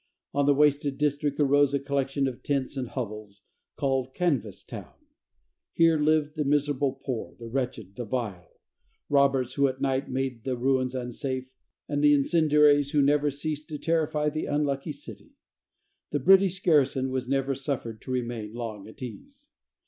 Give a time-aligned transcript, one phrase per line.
[0.33, 3.43] On the wasted district arose a collection of tents and hovels,
[3.75, 4.95] called "Canvas Town."
[5.73, 8.49] Here lived the miserable poor, the wretched, the vile;
[9.09, 11.45] robbers who at night made the ruins unsafe,
[11.87, 15.33] and incendiaries who never ceased to terrify the unlucky city.
[16.09, 19.49] The British garrison was never suffered to remain long at ease.